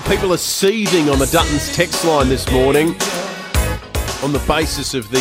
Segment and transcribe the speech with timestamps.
[0.00, 2.88] Well, people are seething on the Dutton's text line this morning
[4.22, 5.20] on the basis of the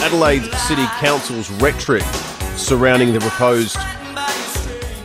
[0.00, 2.02] Adelaide City Council's rhetoric
[2.56, 3.76] surrounding the proposed,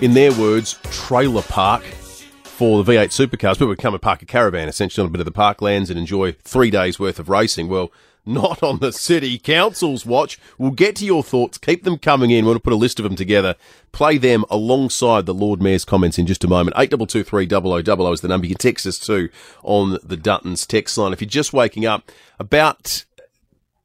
[0.02, 3.56] in their words, trailer park for the V8 supercars.
[3.56, 6.00] People would come and park a caravan essentially on a bit of the parklands and
[6.00, 7.68] enjoy three days worth of racing.
[7.68, 7.92] Well,
[8.26, 10.40] not on the city council's watch.
[10.58, 11.58] We'll get to your thoughts.
[11.58, 12.46] Keep them coming in.
[12.46, 13.56] We'll put a list of them together.
[13.92, 16.76] Play them alongside the Lord Mayor's comments in just a moment.
[16.78, 18.48] Eight double two three double o double o is the number.
[18.48, 19.30] You can text us too
[19.64, 21.14] on the Dutton's text line.
[21.14, 23.06] If you're just waking up, about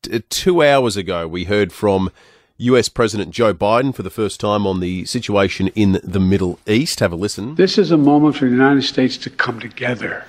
[0.02, 2.10] t- uh, two hours ago, we heard from
[2.58, 7.00] US President Joe Biden for the first time on the situation in the Middle East.
[7.00, 7.54] Have a listen.
[7.56, 10.24] This is a moment for the United States to come together,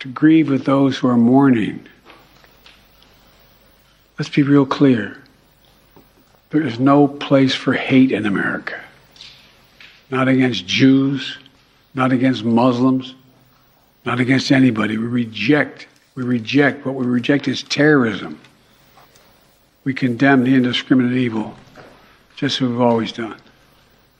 [0.00, 1.86] to grieve with those who are mourning.
[4.18, 5.16] Let's be real clear.
[6.50, 8.78] There is no place for hate in America.
[10.10, 11.38] Not against Jews,
[11.94, 13.14] not against Muslims,
[14.04, 14.98] not against anybody.
[14.98, 18.38] We reject, we reject, what we reject is terrorism.
[19.84, 21.54] We condemn the indiscriminate evil,
[22.36, 23.40] just as we've always done.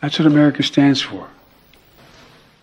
[0.01, 1.29] That's what America stands for.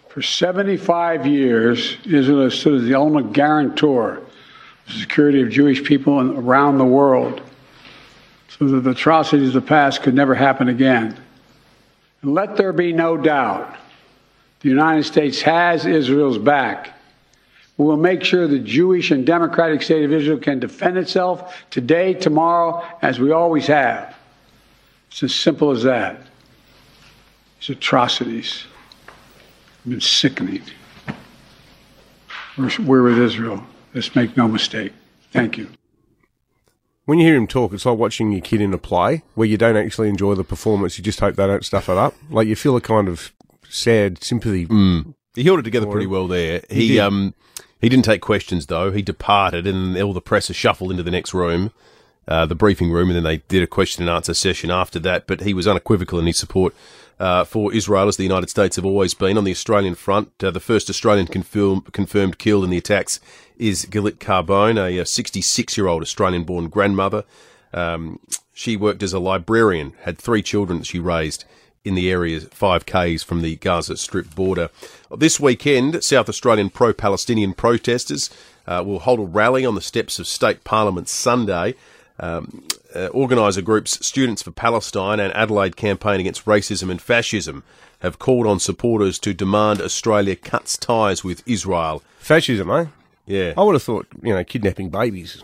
[0.09, 4.23] For 75 years, Israel has stood as the ultimate guarantor
[4.89, 7.41] the security of Jewish people around the world
[8.57, 11.17] so that the atrocities of the past could never happen again.
[12.21, 13.77] And let there be no doubt
[14.61, 16.93] the United States has Israel's back.
[17.77, 22.13] We will make sure the Jewish and democratic state of Israel can defend itself today,
[22.13, 24.13] tomorrow, as we always have.
[25.09, 26.19] It's as simple as that.
[27.59, 28.65] These atrocities
[29.83, 30.63] have been sickening.
[32.57, 33.63] We're, we're with Israel.
[33.93, 34.93] Let's make no mistake.
[35.31, 35.69] Thank you.
[37.05, 39.57] When you hear him talk, it's like watching your kid in a play where you
[39.57, 40.97] don't actually enjoy the performance.
[40.97, 42.13] You just hope they don't stuff it up.
[42.29, 43.33] Like you feel a kind of
[43.67, 44.65] sad sympathy.
[45.35, 46.61] He held it together pretty well there.
[46.69, 46.99] He, did.
[46.99, 47.33] um
[47.81, 48.91] he didn't take questions though.
[48.91, 51.71] He departed, and all the press shuffled into the next room,
[52.27, 55.27] uh, the briefing room, and then they did a question and answer session after that.
[55.27, 56.75] But he was unequivocal in his support.
[57.19, 60.51] Uh, for Israel, as the United States have always been on the Australian front, uh,
[60.51, 63.19] the first Australian confirm, confirmed killed in the attacks
[63.57, 67.25] is Galit Carbone, a 66-year-old Australian-born grandmother.
[67.73, 68.19] Um,
[68.53, 71.43] she worked as a librarian, had three children that she raised
[71.83, 74.69] in the area 5Ks from the Gaza Strip border.
[75.15, 78.29] This weekend, South Australian pro Palestinian protesters
[78.67, 81.75] uh, will hold a rally on the steps of State Parliament Sunday.
[82.19, 87.63] Um, uh, organiser groups Students for Palestine and Adelaide Campaign Against Racism and Fascism
[87.99, 92.01] have called on supporters to demand Australia cuts ties with Israel.
[92.19, 92.85] Fascism, eh?
[93.25, 93.53] Yeah.
[93.57, 95.43] I would have thought, you know, kidnapping babies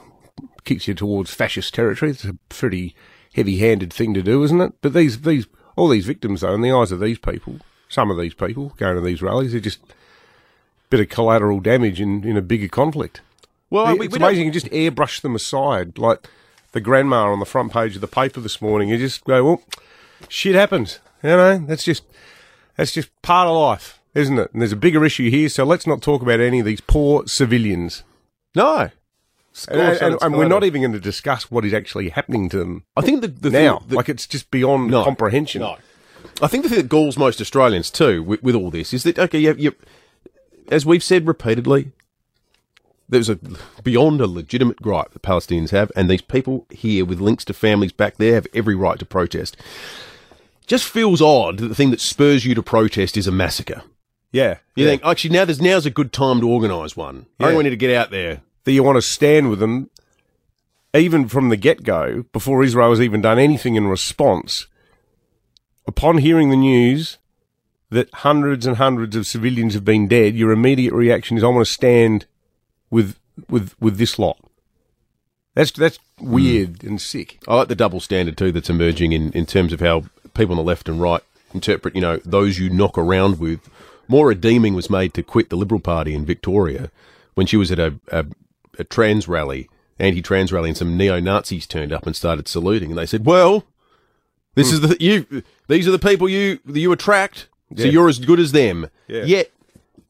[0.64, 2.12] kicks you towards fascist territory.
[2.12, 2.96] It's a pretty
[3.36, 4.74] heavy-handed thing to do, isn't it?
[4.82, 8.18] But these, these, all these victims, though, in the eyes of these people, some of
[8.18, 9.94] these people going to these rallies, they're just a
[10.90, 13.22] bit of collateral damage in, in a bigger conflict.
[13.70, 16.28] Well, it's we, we amazing you can just airbrush them aside, like
[16.76, 18.90] the grandma on the front page of the paper this morning.
[18.90, 19.64] You just go, well,
[20.30, 21.00] shit happens.
[21.24, 22.04] You know, that's just
[22.76, 24.52] that's just part of life, isn't it?
[24.54, 27.26] And there's a bigger issue here, so let's not talk about any of these poor
[27.26, 28.04] civilians.
[28.54, 28.90] No.
[29.70, 32.58] And, course, and- and we're not even going to discuss what is actually happening to
[32.58, 33.80] them I think the, the now.
[33.80, 35.06] thing that- like it's just beyond No.
[35.06, 35.62] comprehension.
[35.62, 35.78] No.
[36.42, 39.18] I think the thing that galls most Australians too with, with all this is that
[39.18, 39.74] okay, you, you,
[40.70, 41.94] as we've said repeatedly,
[43.08, 43.40] there's a
[43.84, 47.92] beyond a legitimate gripe the Palestinians have, and these people here with links to families
[47.92, 49.56] back there have every right to protest.
[50.68, 53.84] Just feels odd that the thing that spurs you to protest is a massacre.
[54.32, 54.92] Yeah, You yeah.
[54.92, 57.28] think actually now there's now's a good time to organise one.
[57.40, 57.48] I Yeah.
[57.50, 58.42] think we need to get out there.
[58.64, 59.92] that you want to stand with them,
[60.96, 64.66] even from the get go, before Israel has even done anything in response.
[65.88, 67.20] Upon hearing the news
[67.92, 71.64] that hundreds and hundreds of civilians have been dead, your immediate reaction is, "I want
[71.68, 72.26] to stand
[72.90, 73.18] with
[73.50, 74.38] with with this lot."
[75.56, 76.88] That's that's weird mm.
[76.88, 77.40] and sick.
[77.48, 80.04] I like the double standard too that's emerging in, in terms of how
[80.34, 81.22] people on the left and right
[81.54, 83.70] interpret, you know, those you knock around with.
[84.08, 86.92] Moira Deeming was made to quit the Liberal Party in Victoria
[87.34, 88.26] when she was at a, a,
[88.78, 89.68] a trans rally,
[89.98, 93.64] anti-trans rally, and some neo-Nazis turned up and started saluting, and they said, "Well,
[94.54, 94.76] this hmm.
[94.76, 95.44] is the you.
[95.68, 99.24] These are the people you you attract, so you're as good as them." Yeah.
[99.24, 99.52] Yet,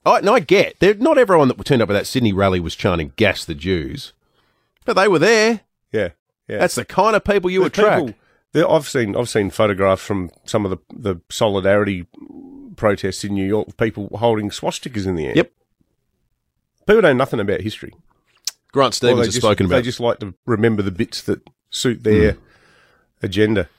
[0.05, 2.75] I, and I get, they're, not everyone that turned up at that Sydney rally was
[2.75, 4.13] chanting "Gas the Jews,"
[4.85, 5.61] but they were there.
[5.91, 6.09] Yeah,
[6.47, 6.59] yeah.
[6.59, 8.05] That's the kind of people you The attract.
[8.05, 8.19] people-
[8.51, 12.05] there- I've seen I've seen photographs from some of the the solidarity
[12.75, 13.69] protests in New York.
[13.69, 15.33] of People holding swastikas in the air.
[15.35, 15.51] Yep.
[16.87, 17.93] People don't know nothing about history.
[18.71, 19.77] Grant Stevens has just, spoken about.
[19.77, 22.39] They just like to remember the bits that suit their hmm.
[23.23, 23.69] agenda.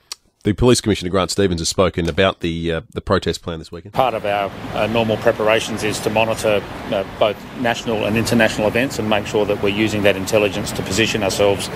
[0.47, 3.93] The Police Commissioner Grant Stevens has spoken about the uh, the protest plan this weekend.
[3.93, 8.97] Part of our uh, normal preparations is to monitor uh, both national and international events
[8.97, 11.69] and make sure that we're using that intelligence to position ourselves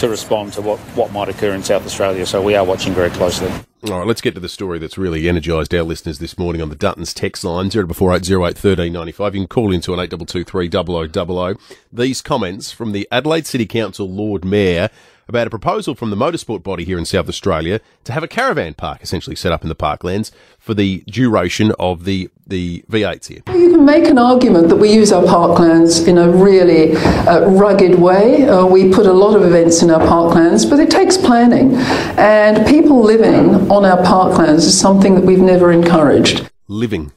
[0.00, 2.26] to respond to what, what might occur in South Australia.
[2.26, 3.50] So we are watching very closely.
[3.84, 6.68] All right, let's get to the story that's really energised our listeners this morning on
[6.68, 9.34] the Duttons text line, 0448081395.
[9.34, 11.56] You can call into an 8223
[11.92, 14.90] These comments from the Adelaide City Council Lord Mayor
[15.28, 18.74] about a proposal from the motorsport body here in South Australia to have a caravan
[18.74, 23.42] park essentially set up in the parklands for the duration of the, the V8s here.
[23.48, 27.98] You can make an argument that we use our parklands in a really uh, rugged
[27.98, 28.48] way.
[28.48, 31.74] Uh, we put a lot of events in our parklands, but it takes planning.
[32.18, 36.50] And people living on our parklands is something that we've never encouraged.
[36.68, 37.12] Living.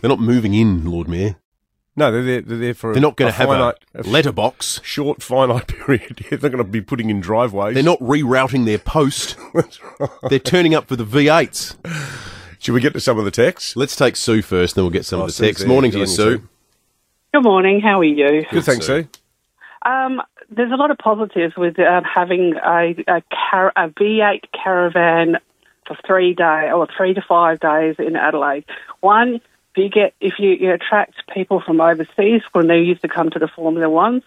[0.00, 1.36] They're not moving in, Lord Mayor.
[1.94, 2.92] No, they're there, they're there for.
[2.94, 4.80] They're not going to have finite, a letterbox.
[4.82, 6.24] Short, finite period.
[6.30, 7.74] they're going to be putting in driveways.
[7.74, 9.36] They're not rerouting their post.
[9.54, 10.08] That's right.
[10.30, 11.76] They're turning up for the V8s.
[12.58, 13.76] Should we get to some of the texts?
[13.76, 15.62] Let's take Sue first, then we'll get some Oh, of the Sue's texts.
[15.64, 15.68] there.
[15.68, 16.48] Morning to Good you, you, Sue.
[17.34, 17.80] Good morning.
[17.80, 18.44] How are you?
[18.50, 19.02] Good, thanks, Sue.
[19.02, 19.08] Sue.
[19.90, 25.36] Um, there's a lot of positives with um, having a a, car- a V8 caravan
[25.86, 28.64] for three day or three to five days in Adelaide.
[29.00, 29.42] One, if
[29.76, 33.38] you get if you, you attract people from overseas when they used to come to
[33.38, 34.22] the Formula Ones.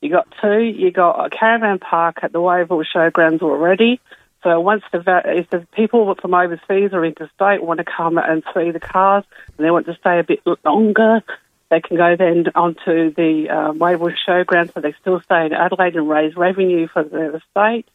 [0.00, 0.60] You got two.
[0.60, 4.00] You got a caravan park at the Wayville Showgrounds already.
[4.42, 8.70] So once the if the people from overseas or interstate want to come and see
[8.70, 9.24] the cars
[9.56, 11.22] and they want to stay a bit longer,
[11.70, 15.96] they can go then onto the uh, Wayville Showground so they still stay in Adelaide
[15.96, 17.86] and raise revenue for the estate.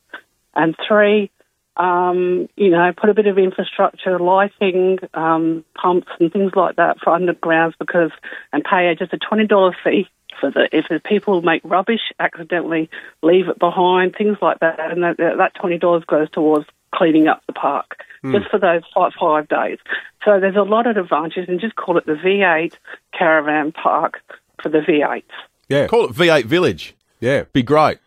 [0.53, 1.31] And three,
[1.77, 6.99] um, you know, put a bit of infrastructure, lighting, um, pumps and things like that
[6.99, 8.11] for undergrounds because,
[8.53, 10.07] and pay just a $20 fee
[10.39, 12.89] for the, if the people make rubbish, accidentally
[13.21, 14.79] leave it behind, things like that.
[14.91, 17.97] And that, that $20 goes towards cleaning up the park
[18.31, 19.77] just for those five, five days.
[20.23, 22.73] So there's a lot of advantages and just call it the V8
[23.17, 24.21] caravan park
[24.63, 25.23] for the V8s.
[25.69, 26.95] Yeah, Call it V8 Village.
[27.19, 27.43] yeah.
[27.53, 27.99] Be great.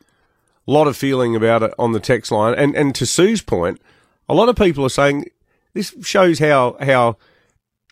[0.68, 3.80] A lot of feeling about it on the text line, and and to Sue's point,
[4.28, 5.24] a lot of people are saying
[5.72, 7.16] this shows how how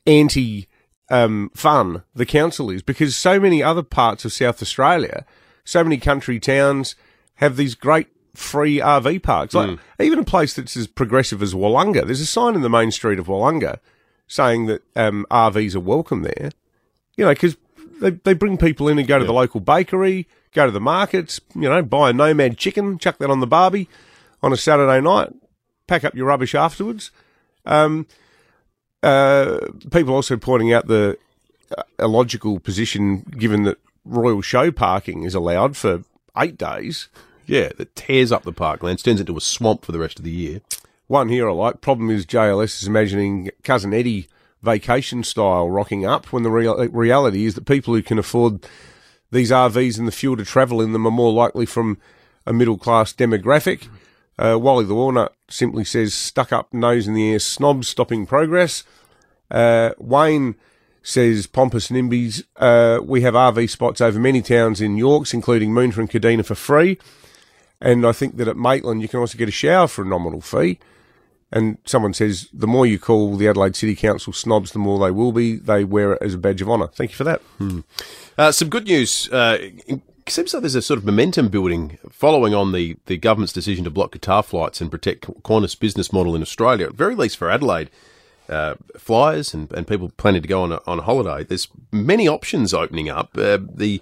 [0.06, 0.69] anti
[1.08, 5.25] um, fun the council is because so many other parts of South Australia,
[5.64, 6.94] so many country towns
[7.37, 9.55] have these great free RV parks.
[9.55, 12.05] Like even a place that's as progressive as Willunga.
[12.05, 13.78] There's a sign in the main street of Willunga
[14.26, 16.50] saying that um, RVs are welcome there.
[17.17, 17.56] You know, because
[18.00, 21.40] they they bring people in and go to the local bakery, go to the markets.
[21.54, 23.88] You know, buy a nomad chicken, chuck that on the barbie
[24.43, 25.32] on a Saturday night,
[25.87, 27.10] pack up your rubbish afterwards.
[27.64, 28.06] Um,
[29.02, 29.58] uh,
[29.90, 31.19] people also pointing out the
[31.76, 36.04] uh, illogical position given that Royal Show parking is allowed for
[36.37, 37.08] eight days.
[37.46, 40.31] Yeah, that tears up the parklands, turns into a swamp for the rest of the
[40.31, 40.60] year.
[41.06, 41.81] One here I like.
[41.81, 44.28] Problem is JLS is imagining cousin Eddie
[44.62, 48.66] vacation style rocking up when the real, reality is that people who can afford
[49.30, 51.98] these RVs and the fuel to travel in them are more likely from
[52.46, 53.88] a middle class demographic.
[54.38, 58.84] Uh, Wally the Walnut simply says, stuck up nose in the air snobs stopping progress.
[59.50, 60.56] Uh, Wayne
[61.02, 65.98] says, pompous nimbies, uh, we have RV spots over many towns in Yorkes, including Moonta
[65.98, 66.98] and Kadina for free.
[67.80, 70.40] And I think that at Maitland you can also get a shower for a nominal
[70.40, 70.78] fee.
[71.52, 75.12] And someone says, the more you call the Adelaide City Council snobs, the more they
[75.12, 75.56] will be.
[75.56, 76.88] They wear it as a badge of honour.
[76.88, 77.40] Thank you for that.
[78.37, 79.31] Uh, some good news.
[79.31, 79.58] Uh,
[80.28, 83.90] seems like there's a sort of momentum building following on the, the government's decision to
[83.90, 87.90] block Qatar flights and protect Qantas business model in Australia, at very least for Adelaide.
[88.49, 91.42] Uh, flyers and, and people planning to go on a, on holiday.
[91.42, 93.37] There's many options opening up.
[93.37, 94.00] Uh, the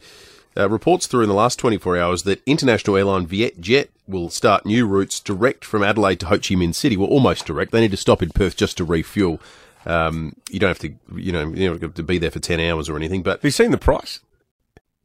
[0.56, 4.86] uh, reports through in the last 24 hours that international airline Vietjet will start new
[4.86, 6.96] routes direct from Adelaide to Ho Chi Minh City.
[6.96, 7.72] Well, almost direct.
[7.72, 9.40] They need to stop in Perth just to refuel.
[9.86, 12.60] Um, you don't have to, you know, you don't have to be there for 10
[12.60, 13.22] hours or anything.
[13.22, 14.20] But Have you seen the price?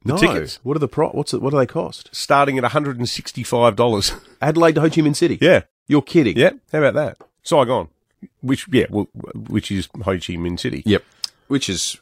[0.05, 0.59] no, tickets.
[0.63, 2.09] what are the pro- What's it, what do they cost?
[2.13, 4.21] Starting at $165.
[4.41, 5.37] Adelaide to Ho Chi Minh City.
[5.41, 5.61] yeah.
[5.87, 6.37] You're kidding.
[6.37, 6.51] Yeah.
[6.71, 7.17] How about that?
[7.41, 7.87] Saigon.
[8.41, 10.83] Which, yeah, well, which is Ho Chi Minh City.
[10.85, 11.03] Yep.
[11.47, 11.97] Which is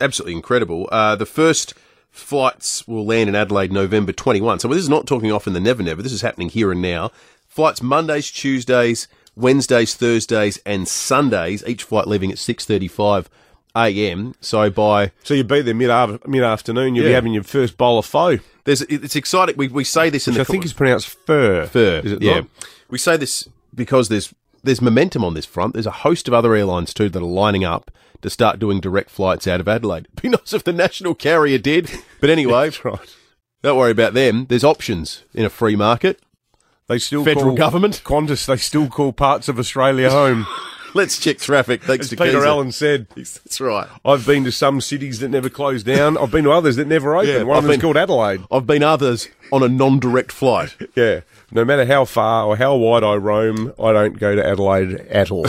[0.00, 0.88] absolutely incredible.
[0.92, 1.74] Uh, the first
[2.14, 4.60] flights will land in Adelaide November 21.
[4.60, 6.00] So this is not talking off in the never never.
[6.00, 7.10] This is happening here and now.
[7.48, 11.64] Flights Mondays, Tuesdays, Wednesdays, Thursdays, and Sundays.
[11.66, 13.26] Each flight leaving at 6:35
[13.76, 14.34] a.m.
[14.40, 15.90] So by So you'd be there mid
[16.26, 19.56] mid afternoon, you'll be having your first bowl of pho, there's it's exciting.
[19.56, 21.66] We we say this in which the I think is pronounced fur.
[21.66, 22.00] Fur.
[22.04, 22.40] Is it yeah.
[22.40, 22.46] not?
[22.88, 25.74] We say this because there's there's momentum on this front.
[25.74, 27.90] There's a host of other airlines too that are lining up
[28.24, 30.08] to start doing direct flights out of Adelaide.
[30.12, 31.90] It'd be nice if the national carrier did,
[32.20, 33.16] but anyway, right.
[33.62, 34.46] don't worry about them.
[34.48, 36.20] There's options in a free market.
[36.88, 38.02] They still Federal call government?
[38.04, 38.46] Qantas.
[38.46, 40.46] They still call parts of Australia home.
[40.94, 41.82] Let's check traffic.
[41.82, 42.46] Thanks As to Peter Keezer.
[42.46, 43.88] Allen said, That's right.
[44.04, 46.16] I've been to some cities that never closed down.
[46.16, 47.32] I've been to others that never opened.
[47.32, 48.42] Yeah, One I've of them's been- called Adelaide.
[48.50, 50.76] I've been others on a non-direct flight.
[50.94, 51.20] Yeah.
[51.50, 55.30] No matter how far or how wide I roam, I don't go to Adelaide at
[55.30, 55.46] all.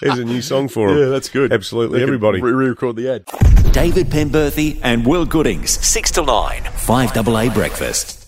[0.00, 0.98] There's a new song for him.
[0.98, 1.52] Yeah, that's good.
[1.52, 1.94] Absolutely.
[1.94, 2.40] We can Everybody.
[2.40, 3.24] Re- re-record the ad.
[3.72, 8.19] David Penberthy and Will Goodings, 6 to 9, 5AA Breakfast.